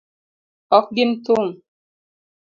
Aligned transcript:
Ok 0.77 0.85
gin 0.95 1.11
thum. 1.23 1.47